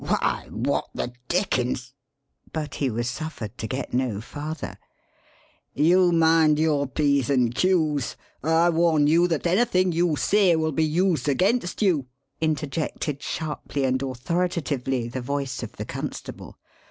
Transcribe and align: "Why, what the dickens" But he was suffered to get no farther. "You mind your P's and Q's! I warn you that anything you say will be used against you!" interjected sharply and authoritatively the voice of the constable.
"Why, 0.03 0.47
what 0.49 0.85
the 0.95 1.13
dickens" 1.27 1.93
But 2.53 2.73
he 2.81 2.89
was 2.89 3.07
suffered 3.07 3.55
to 3.59 3.67
get 3.67 3.93
no 3.93 4.19
farther. 4.19 4.79
"You 5.75 6.11
mind 6.11 6.57
your 6.57 6.87
P's 6.87 7.29
and 7.29 7.53
Q's! 7.53 8.15
I 8.43 8.71
warn 8.71 9.05
you 9.05 9.27
that 9.27 9.45
anything 9.45 9.91
you 9.91 10.15
say 10.15 10.55
will 10.55 10.71
be 10.71 10.83
used 10.83 11.29
against 11.29 11.83
you!" 11.83 12.07
interjected 12.39 13.21
sharply 13.21 13.85
and 13.85 14.01
authoritatively 14.01 15.07
the 15.07 15.21
voice 15.21 15.61
of 15.61 15.73
the 15.73 15.85
constable. 15.85 16.57